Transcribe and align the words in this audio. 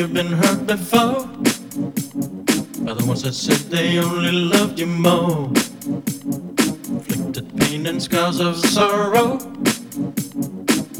you've 0.00 0.14
been 0.14 0.32
hurt 0.32 0.66
before 0.66 1.26
by 2.86 2.94
the 2.94 3.04
ones 3.06 3.22
that 3.22 3.34
said 3.34 3.58
they 3.70 3.98
only 3.98 4.32
loved 4.32 4.78
you 4.78 4.86
more. 4.86 5.48
Inflicted 6.96 7.54
pain 7.58 7.86
and 7.86 8.02
scars 8.02 8.40
of 8.40 8.56
sorrow, 8.56 9.36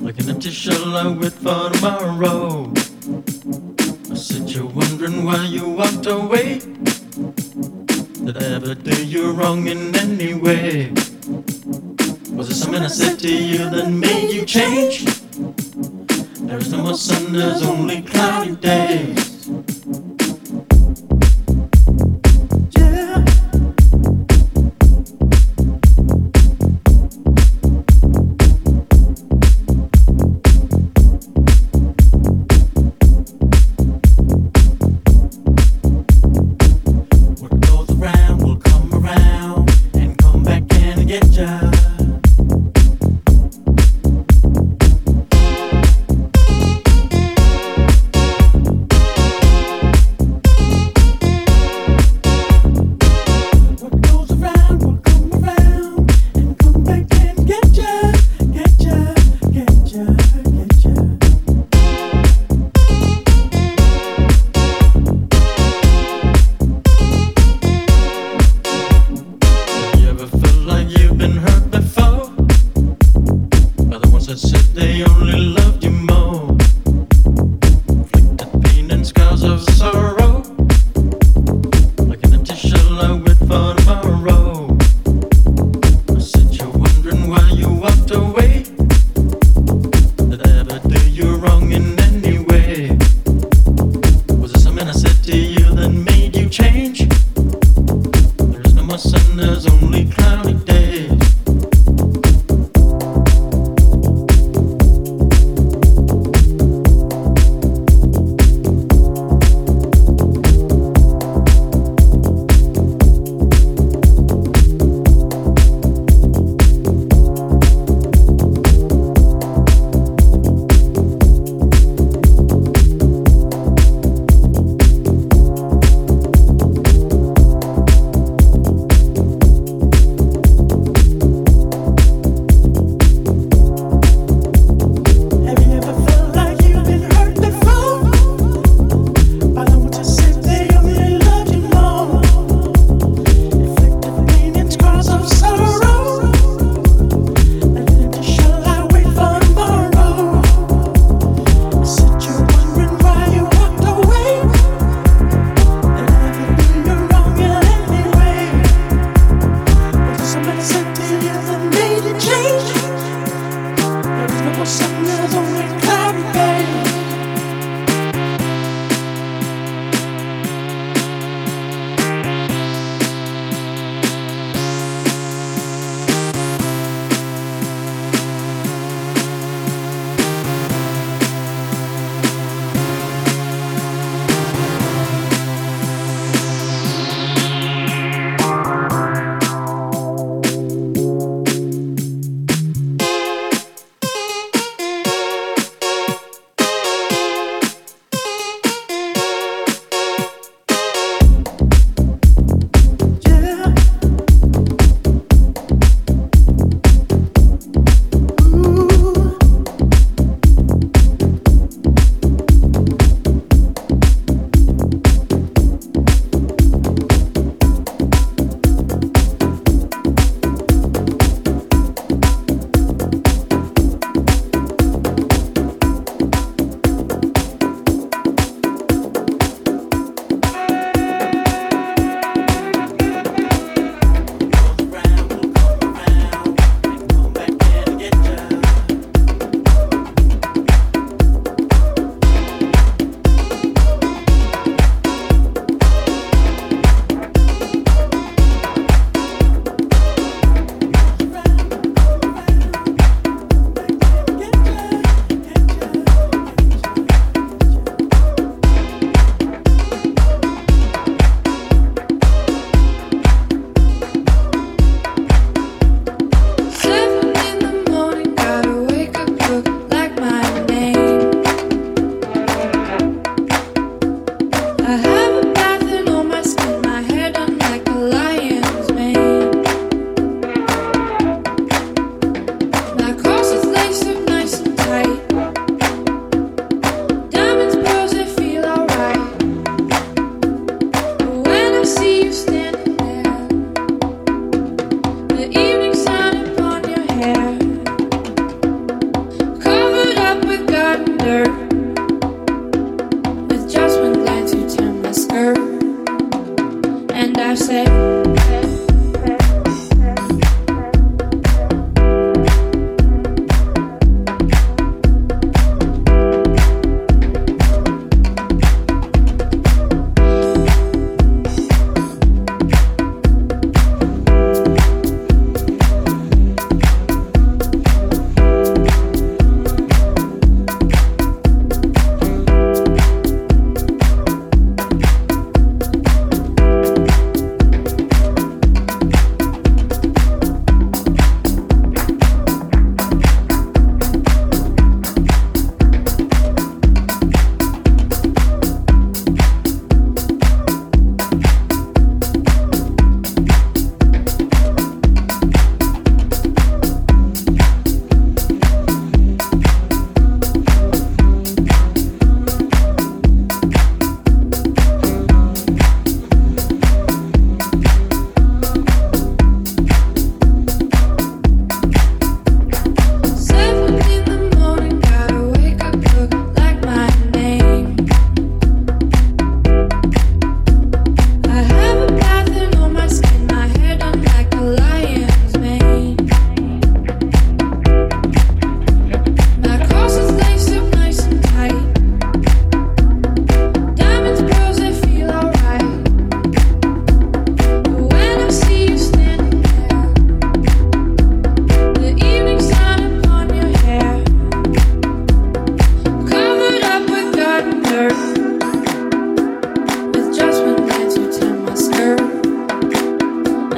like 0.02 0.18
an 0.20 0.28
empty 0.28 0.50
shell 0.50 0.94
I 0.98 1.08
wait 1.08 1.32
for 1.32 1.70
tomorrow. 1.70 2.70
I 4.10 4.14
said 4.14 4.50
you're 4.50 4.66
wondering 4.66 5.24
why 5.24 5.46
you 5.46 5.66
walked 5.66 6.04
away. 6.04 6.49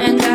Mm-hmm. 0.03 0.32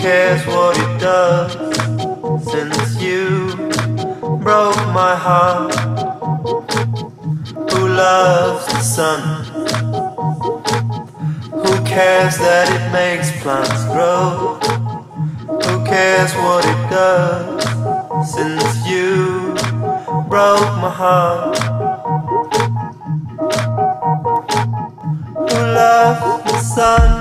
cares 0.00 0.46
what 0.46 0.78
it 0.78 0.98
does 0.98 1.52
since 2.50 3.02
you 3.02 3.50
broke 4.42 4.80
my 4.94 5.14
heart? 5.14 5.74
Who 7.70 7.88
loves 7.88 8.66
the 8.68 8.80
sun? 8.80 9.20
Who 11.52 11.84
cares 11.84 12.38
that 12.38 12.66
it 12.76 12.84
makes 12.92 13.30
plants 13.42 13.84
grow? 13.92 14.58
Who 15.64 15.84
cares 15.84 16.32
what 16.44 16.64
it 16.64 16.82
does 16.88 17.62
since 18.34 18.64
you 18.88 19.54
broke 20.30 20.72
my 20.80 20.92
heart? 21.02 21.58
Who 25.36 25.58
loves 25.76 26.42
the 26.50 26.58
sun? 26.58 27.19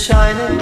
shining. 0.00 0.59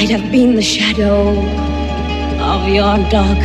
I'd 0.00 0.10
have 0.10 0.30
been 0.30 0.54
the 0.54 0.62
shadow 0.62 1.30
of 2.40 2.68
your 2.68 2.96
dog 3.10 3.36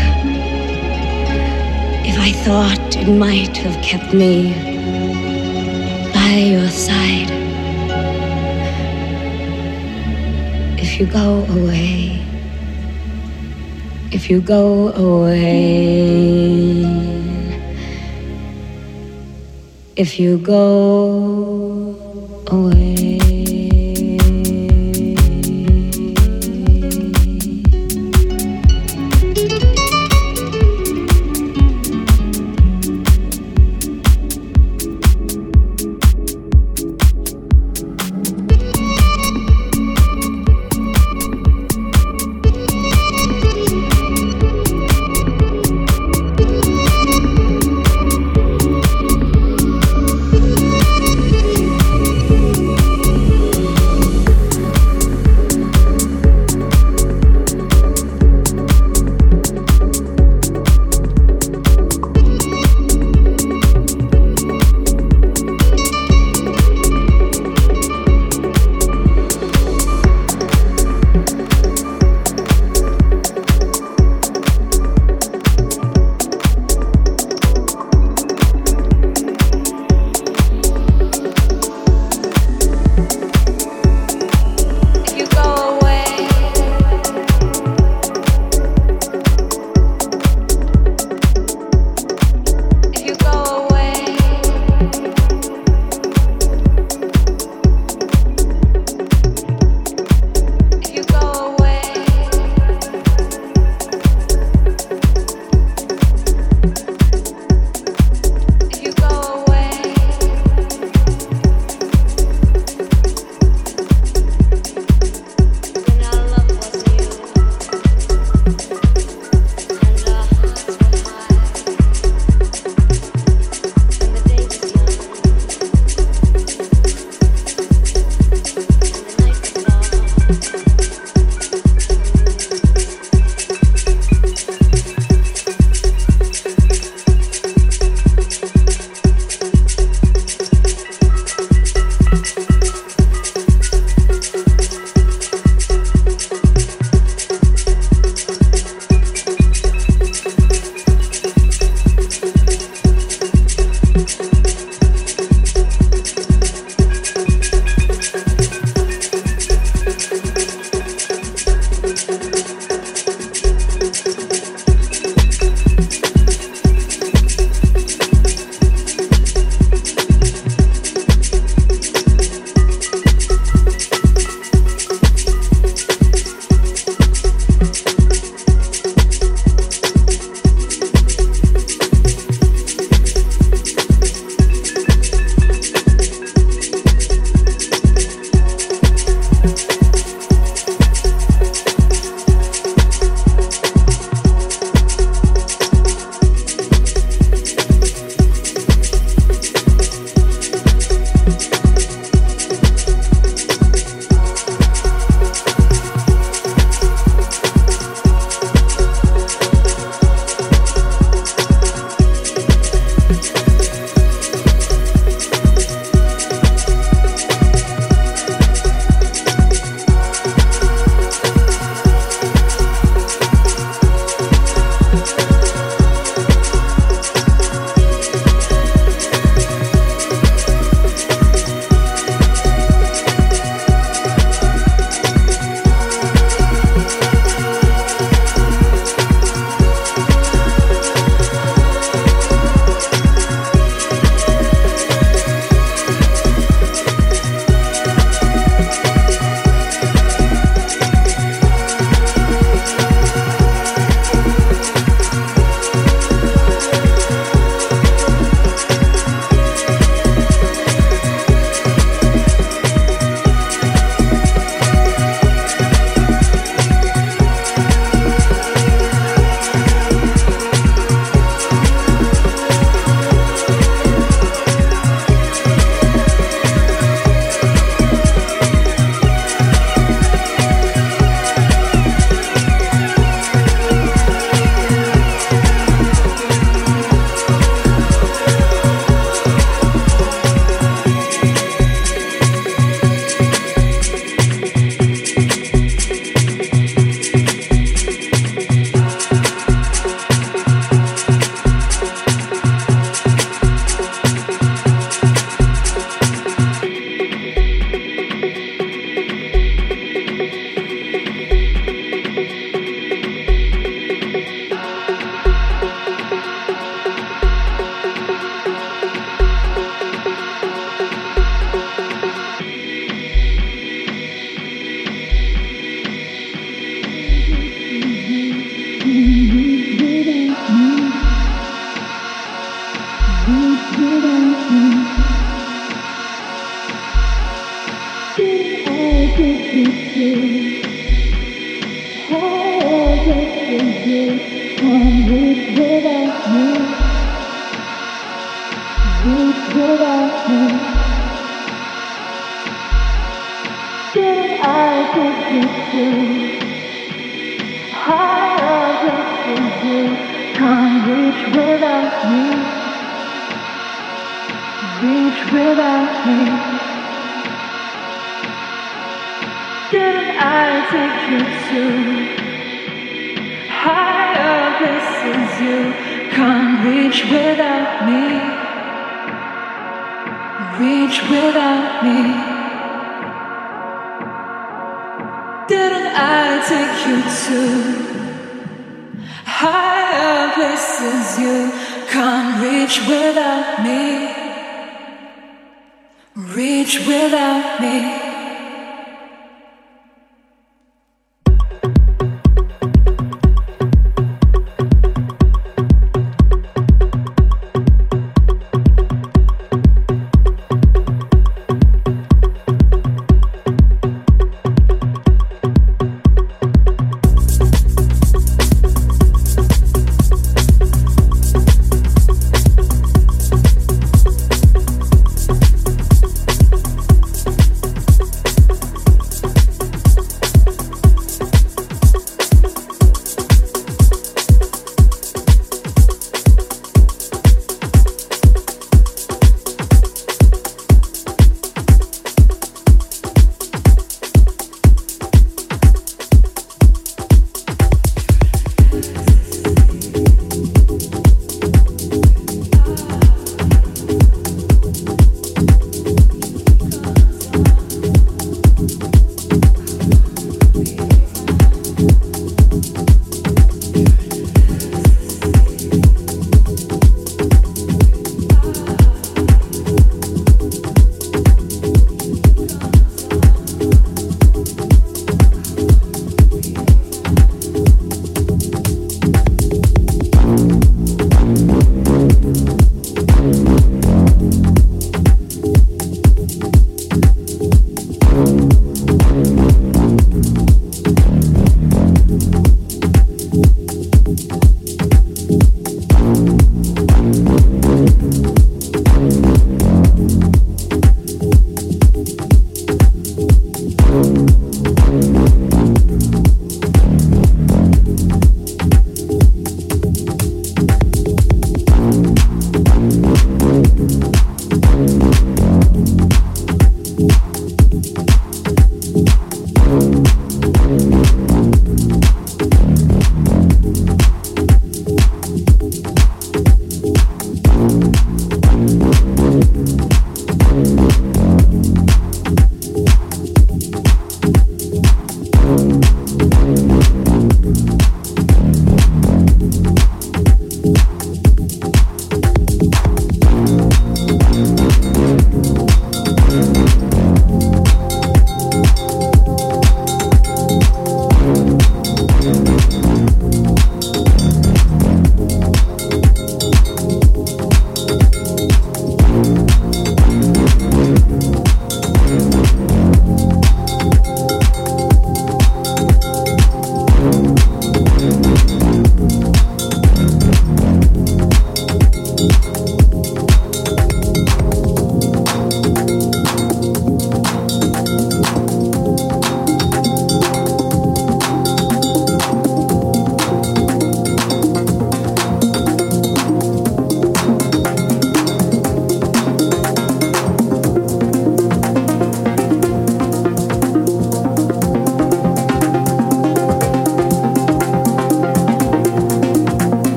if 2.05 2.15
I 2.19 2.31
thought 2.45 2.95
it 2.95 3.11
might 3.11 3.57
have 3.57 3.83
kept 3.83 4.13
me 4.13 4.53
by 6.13 6.35
your 6.53 6.69
side. 6.69 7.31
If 10.79 10.99
you 10.99 11.07
go 11.07 11.43
away, 11.49 12.21
if 14.11 14.29
you 14.29 14.39
go 14.39 14.89
away, 14.93 15.73
if 19.95 20.19
you 20.19 20.37
go 20.37 21.95
away. 22.51 23.02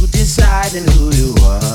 you 0.00 0.06
decide 0.08 0.74
and 0.74 0.88
who 0.90 1.10
you 1.14 1.34
are. 1.44 1.71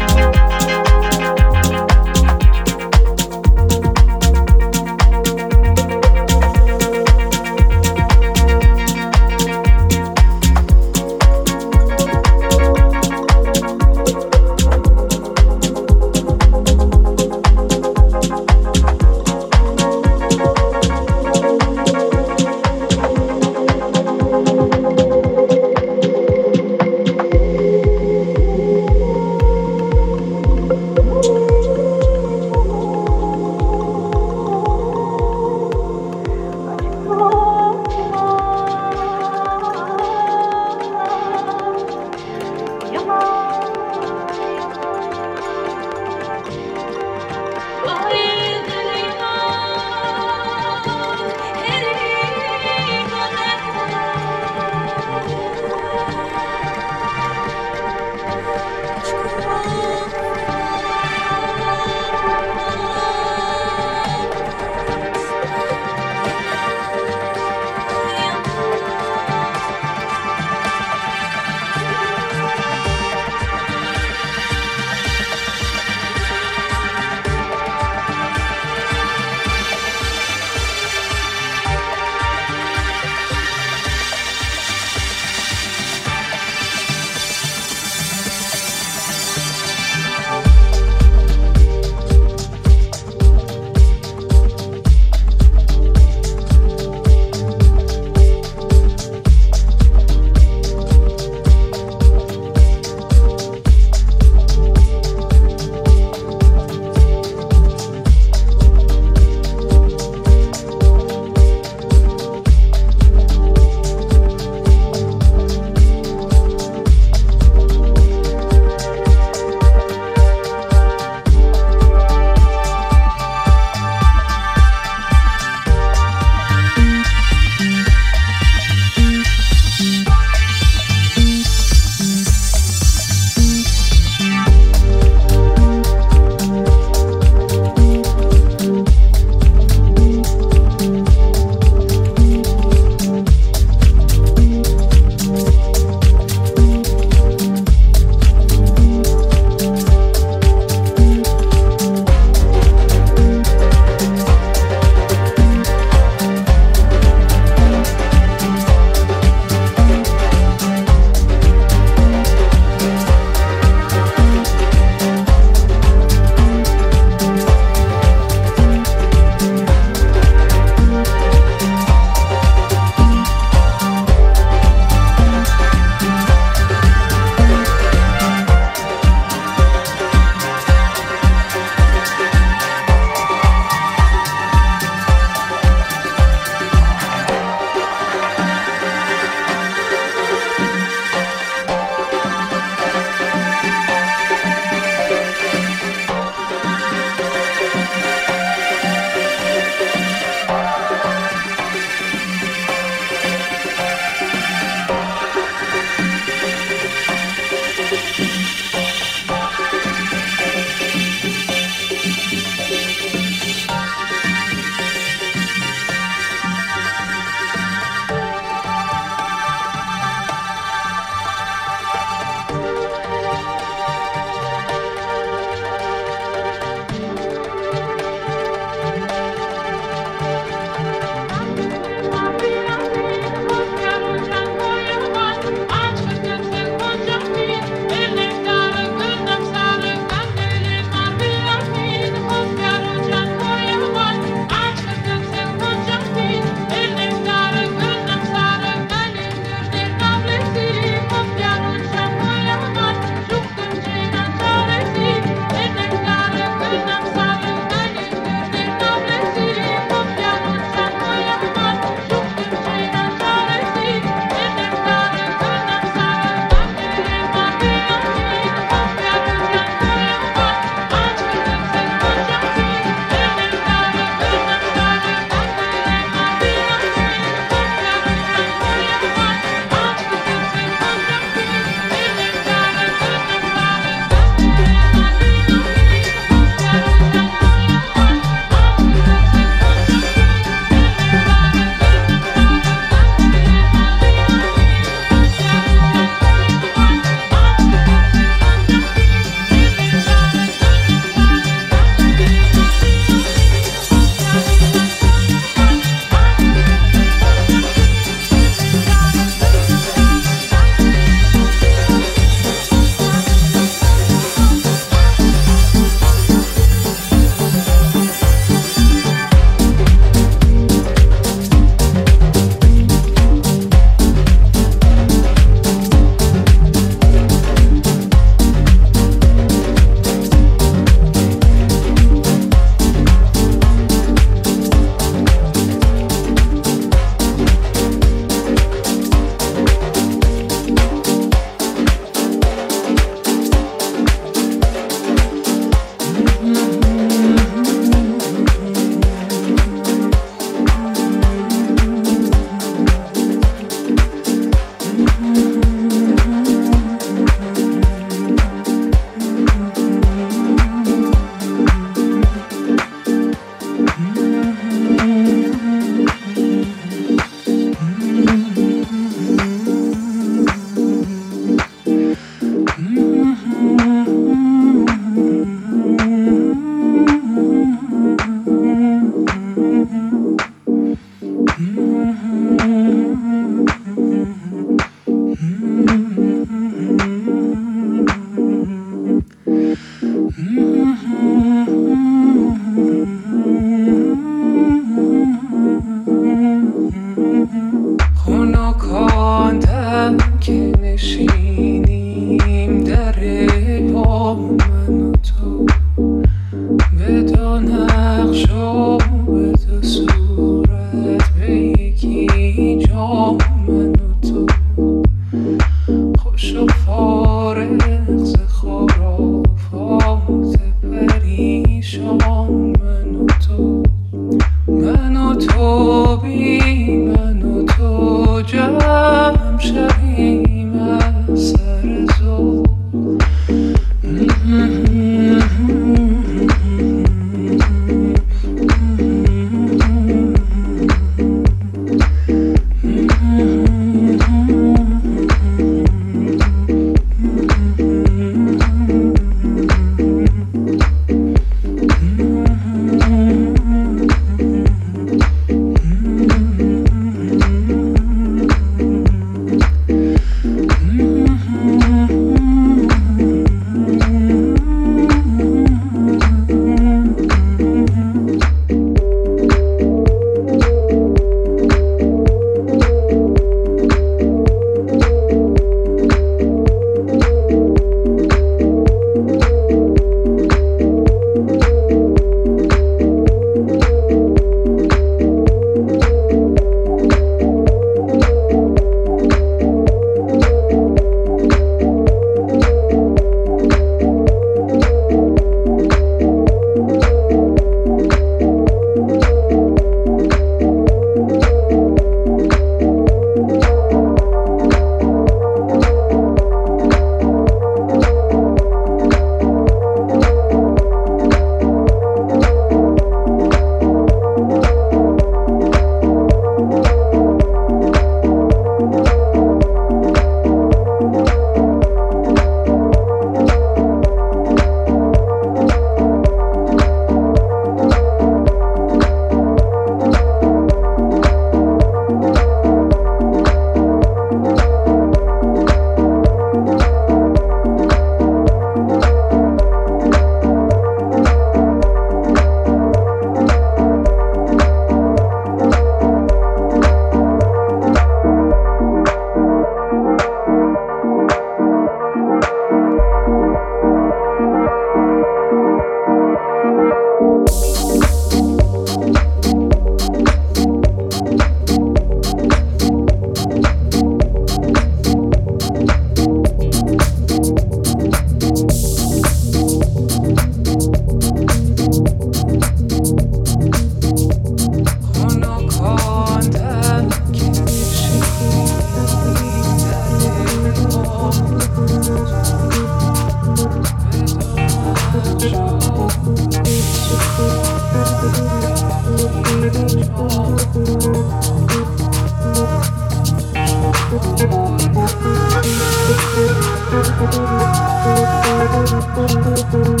Thank 599.72 600.00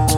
you. 0.00 0.09